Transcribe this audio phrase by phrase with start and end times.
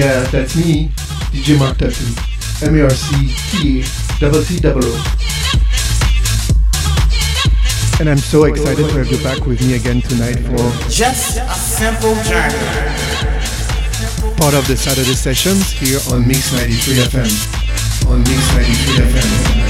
[0.00, 0.88] Yeah, that's me,
[1.30, 2.08] DJ Marc Tattoo.
[2.66, 3.84] M-A-R-C-T-A
[4.18, 4.96] double T double O.
[8.00, 10.56] And I'm so excited to have you back with me again tonight for
[10.88, 12.56] Just a simple journey.
[14.40, 18.08] part of the Saturday sessions here on Mix 93 FM.
[18.10, 19.69] On Mix 93 FM.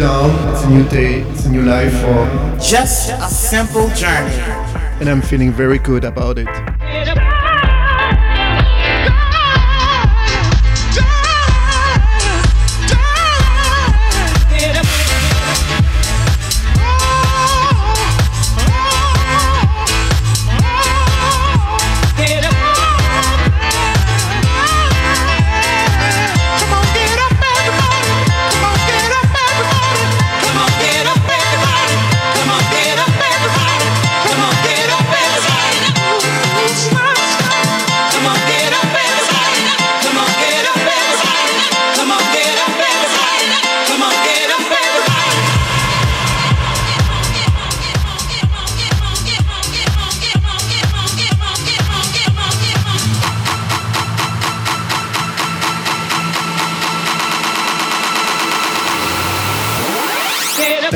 [0.00, 3.88] It's a new it's a new day, it's a new life for Just a simple
[3.96, 4.32] journey.
[5.00, 6.67] and I'm feeling very good about it.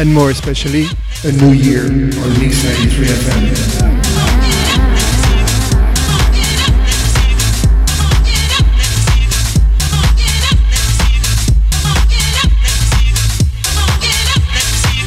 [0.02, 0.86] And more especially,
[1.22, 3.42] a new year on Mix 93 FM.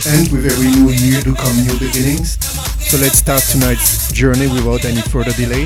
[0.08, 2.38] And with every new year do come new beginnings.
[2.88, 5.64] So let's start tonight's journey without any further delay.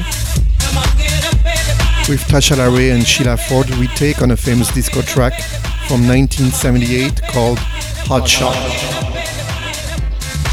[2.09, 5.39] With Tasha LaRae and Sheila Ford, we take on a famous disco track
[5.87, 9.08] from 1978 called Hot Shot.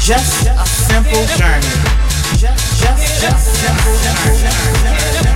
[0.07, 1.67] Just a simple journey.
[2.37, 5.26] Just, just, just simple journey.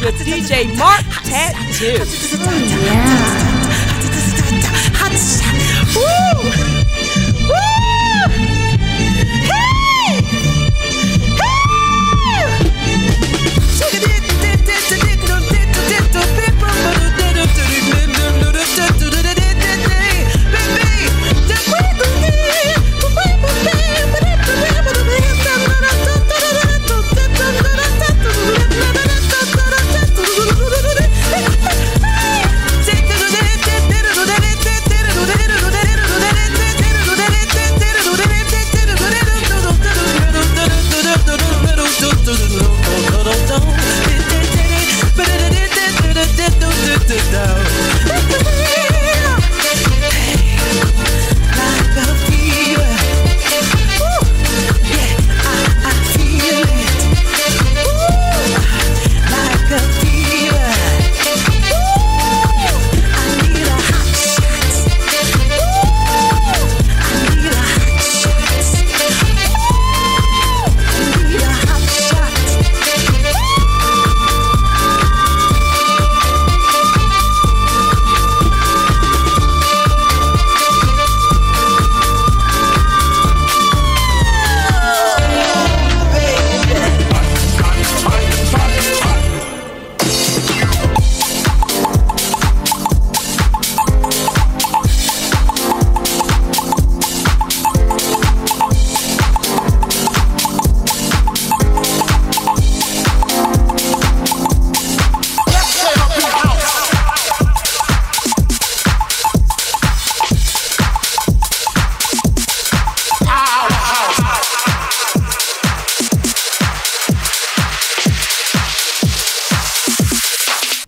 [0.00, 2.02] Mix with DJ Marc Tattoo.
[5.96, 6.27] Ooh, yeah.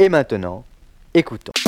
[0.01, 0.65] Et maintenant,
[1.13, 1.60] écoutons.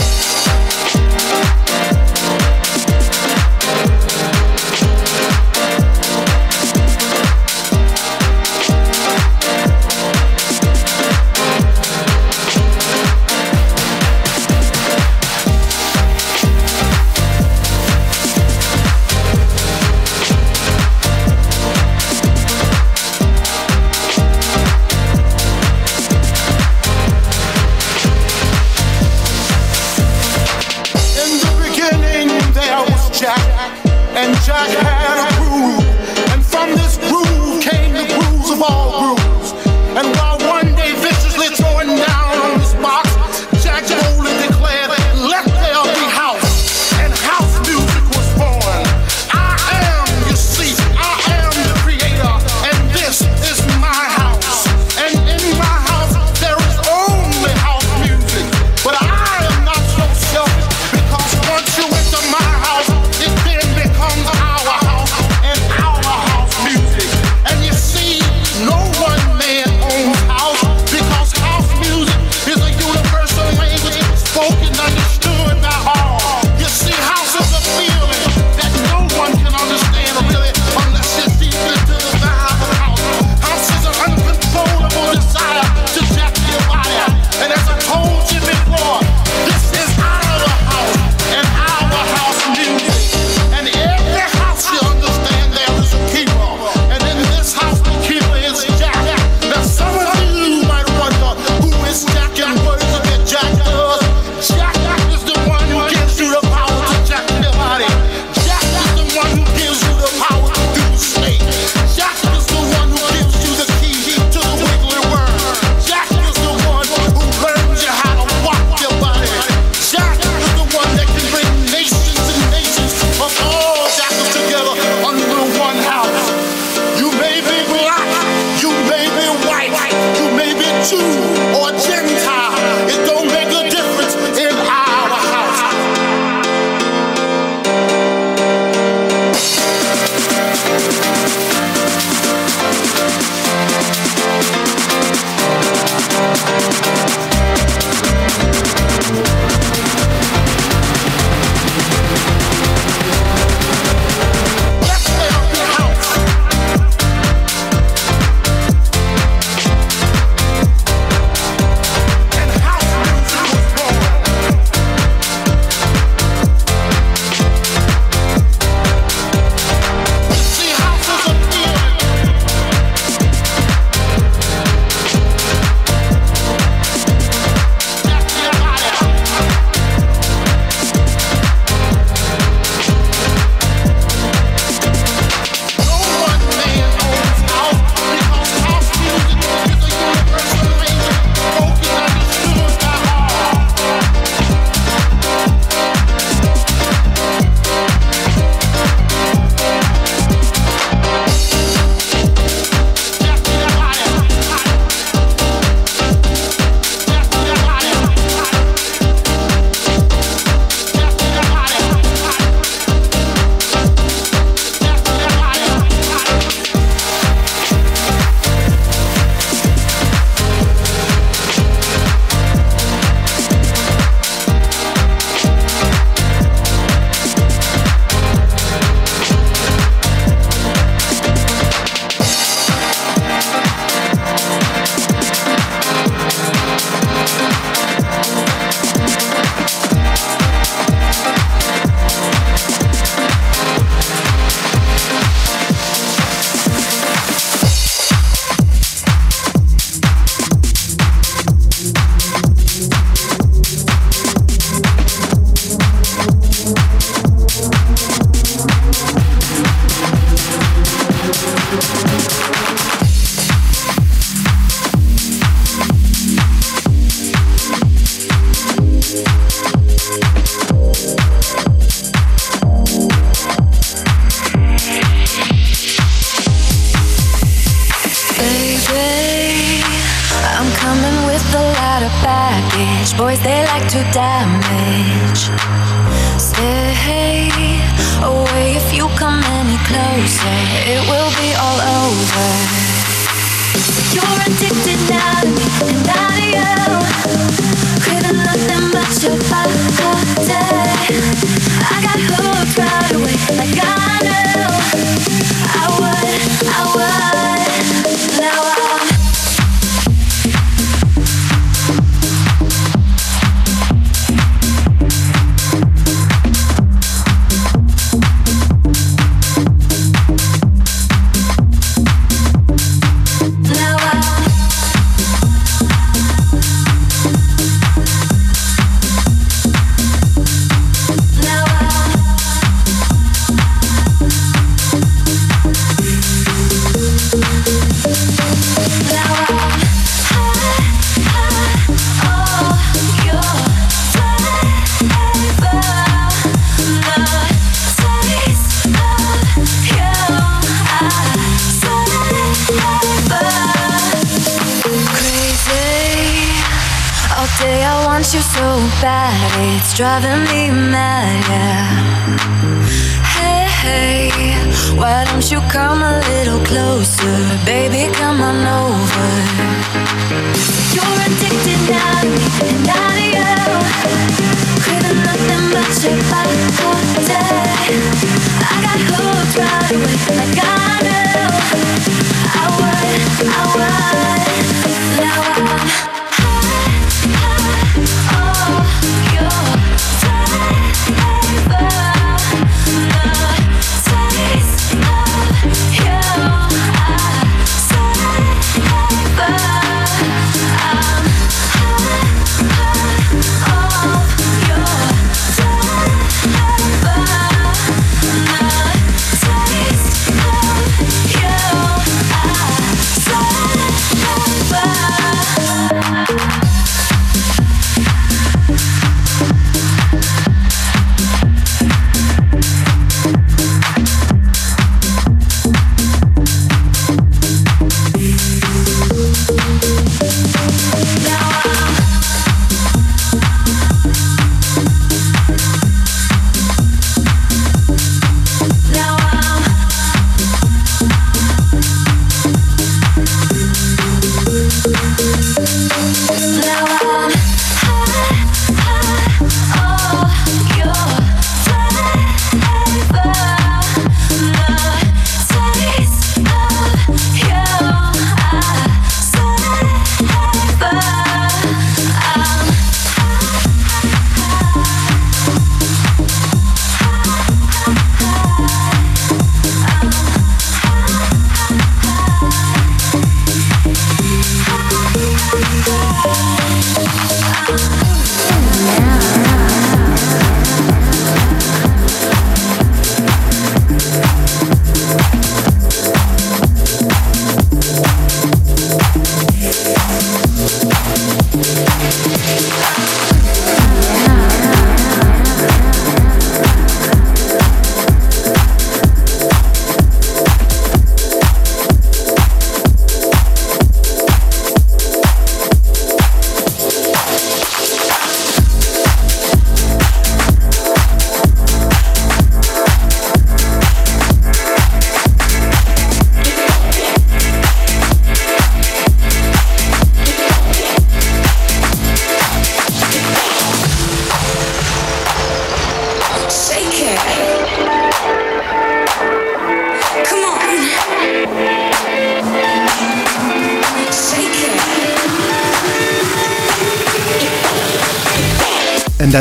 [359.94, 361.48] driving me mad.
[361.48, 361.81] Yeah.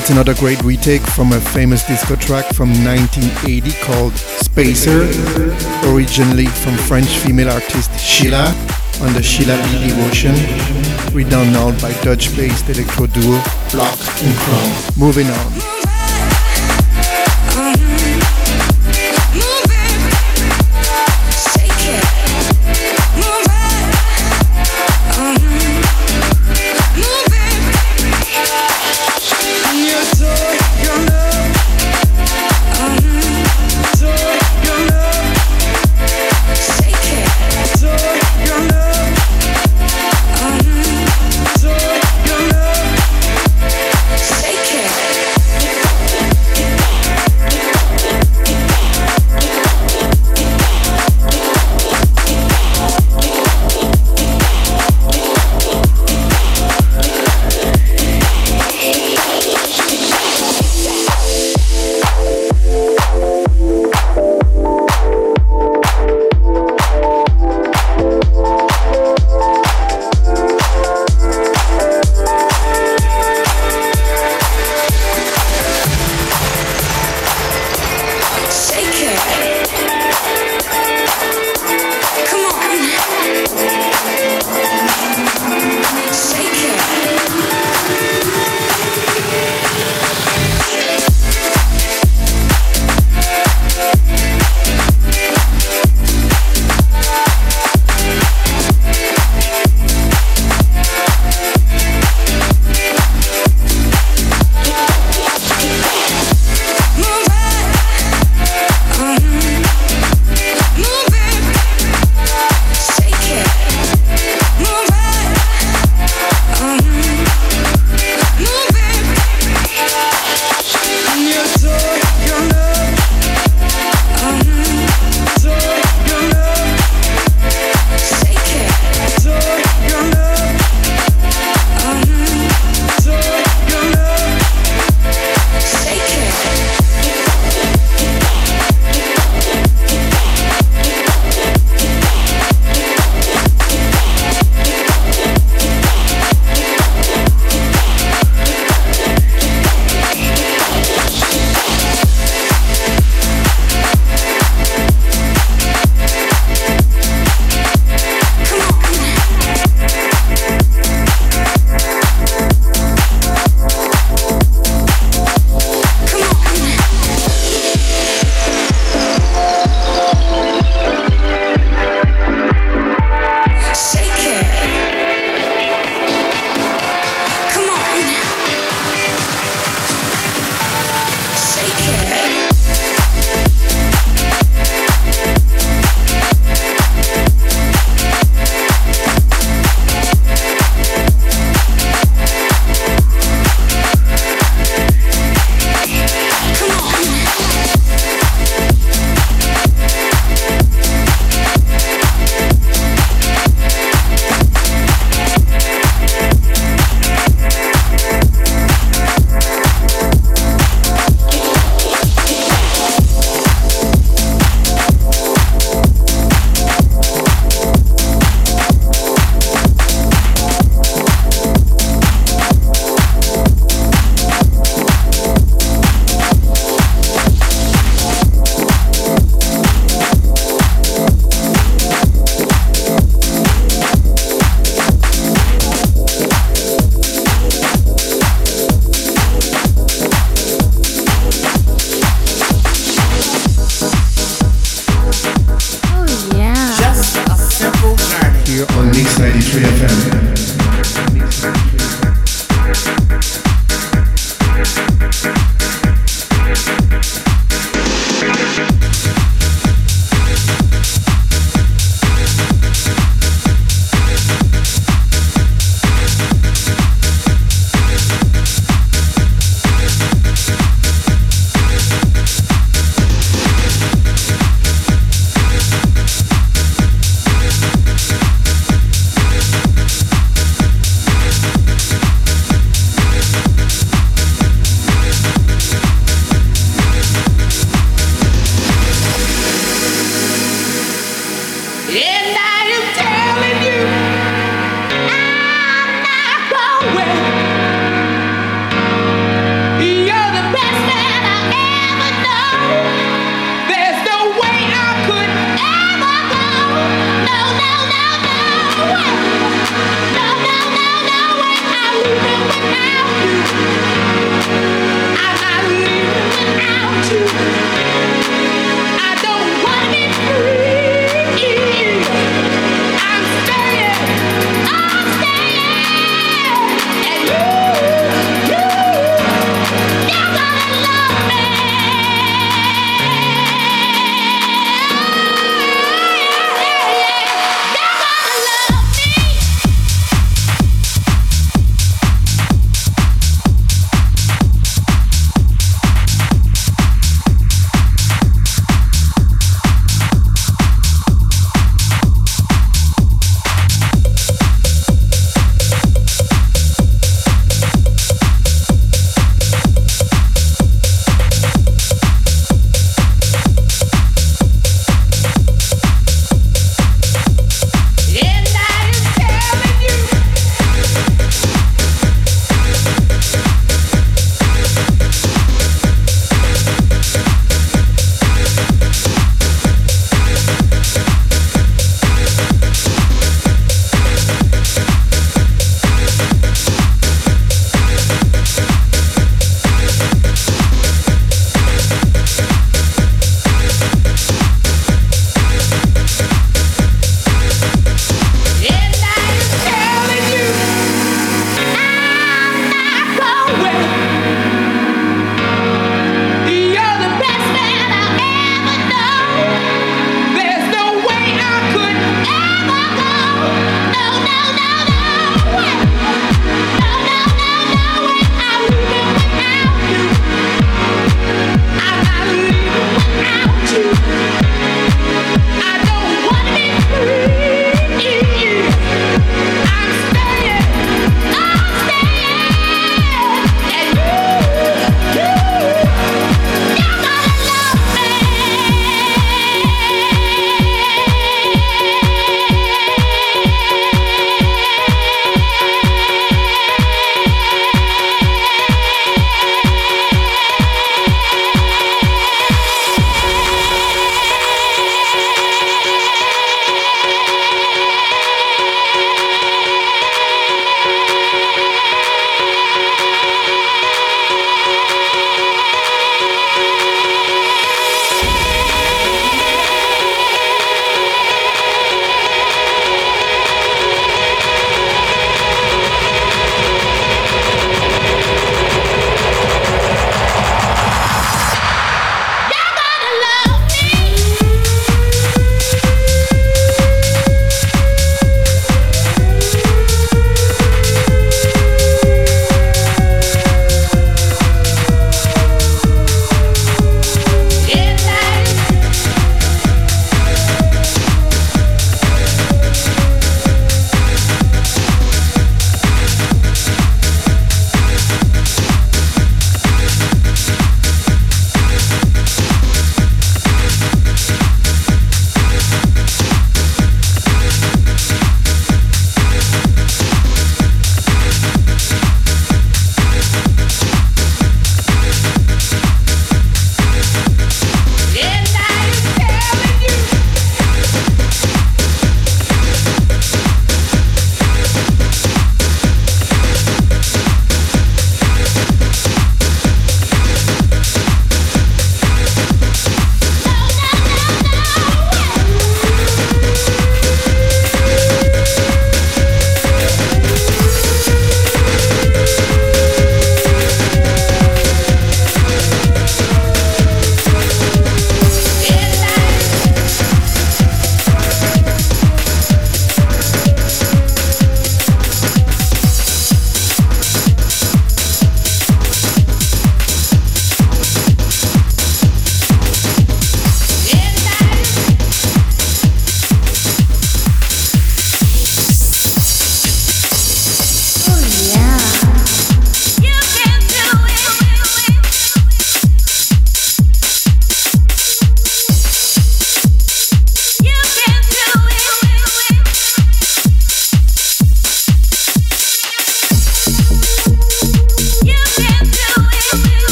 [0.00, 5.02] That's another great retake from a famous disco track from 1980 called Spacer,
[5.92, 8.46] originally from French female artist Sheila
[9.02, 9.88] on the Sheila B.
[9.88, 10.32] Devotion,
[11.12, 14.92] redone now by Dutch-based electro duo Block and Crown.
[14.96, 15.79] Moving on.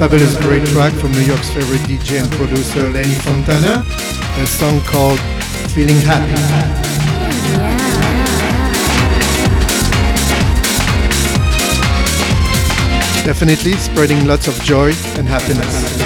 [0.00, 3.84] Fabulous great track from New York's favorite DJ and producer Lenny Fontana,
[4.40, 5.20] a song called
[5.74, 6.40] Feeling Happy.
[13.26, 16.00] Definitely spreading lots of joy and happiness.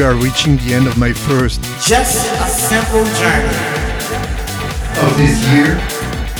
[0.00, 3.54] We are reaching the end of my first Just a simple journey.
[5.04, 5.76] of this year.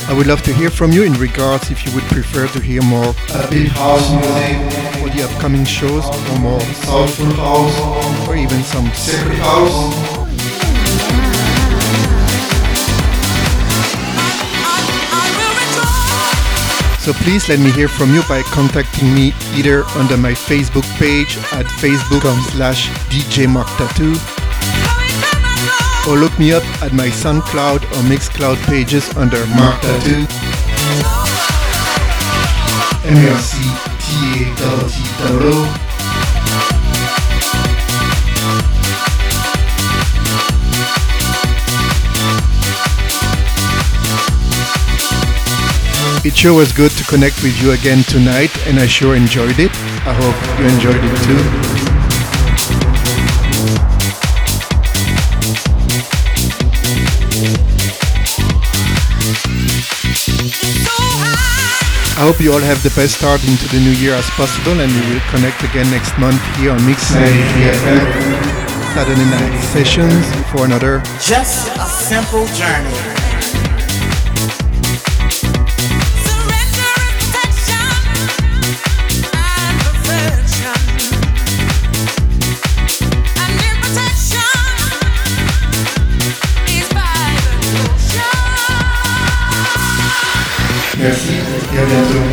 [0.08, 2.80] I would love to hear from you in regards if you would prefer to hear
[2.80, 4.56] more upbeat house music
[4.98, 10.09] for the upcoming shows or more soulful house or even some secret house.
[17.00, 21.38] So please let me hear from you by contacting me either under my Facebook page
[21.50, 24.14] at facebook.com slash djmarctattoo
[26.08, 30.26] or look me up at my SoundCloud or Mixcloud pages under Marc Tattoo.
[33.08, 33.56] M-R-C
[46.22, 49.70] It sure was good to connect with you again tonight, and I sure enjoyed it.
[50.04, 51.40] I hope you enjoyed it too.
[62.18, 64.92] I hope you all have the best start into the new year as possible, and
[64.92, 67.00] we will connect again next month here on Mix
[68.92, 73.19] Saturday night sessions for another Just a simple journey.
[91.00, 91.34] Gelsin.
[91.72, 92.29] Gel yardım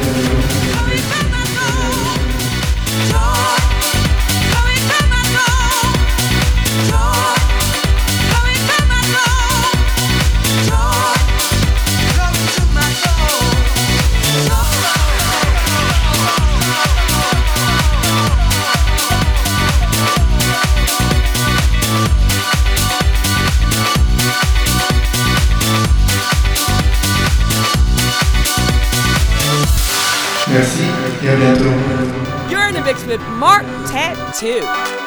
[33.08, 35.07] with Marc Tattoo.